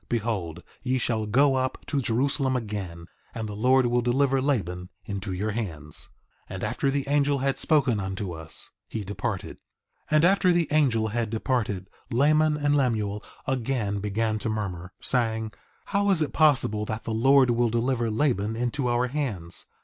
Behold 0.09 0.63
ye 0.81 0.97
shall 0.97 1.27
go 1.27 1.53
up 1.53 1.85
to 1.85 2.01
Jerusalem 2.01 2.55
again, 2.55 3.05
and 3.35 3.47
the 3.47 3.55
Lord 3.55 3.85
will 3.85 4.01
deliver 4.01 4.41
Laban 4.41 4.89
into 5.05 5.31
your 5.31 5.51
hands. 5.51 6.09
3:30 6.49 6.55
And 6.55 6.63
after 6.63 6.89
the 6.89 7.07
angel 7.07 7.37
had 7.37 7.59
spoken 7.59 7.99
unto 7.99 8.31
us, 8.31 8.71
he 8.87 9.03
departed. 9.03 9.57
3:31 10.09 10.15
And 10.15 10.25
after 10.25 10.51
the 10.51 10.67
angel 10.71 11.09
had 11.09 11.29
departed, 11.29 11.87
Laman 12.09 12.57
and 12.57 12.75
Lemuel 12.75 13.23
again 13.45 13.99
began 13.99 14.39
to 14.39 14.49
murmur, 14.49 14.91
saying: 15.03 15.51
How 15.85 16.09
is 16.09 16.23
it 16.23 16.33
possible 16.33 16.83
that 16.85 17.03
the 17.03 17.13
Lord 17.13 17.51
will 17.51 17.69
deliver 17.69 18.09
Laban 18.09 18.55
into 18.55 18.87
our 18.87 19.05
hands? 19.09 19.67